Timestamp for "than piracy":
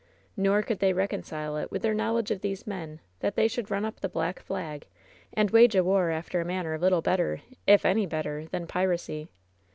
8.47-9.29